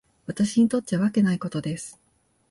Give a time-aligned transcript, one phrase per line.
[0.25, 1.99] 私にとっちゃわけないことです。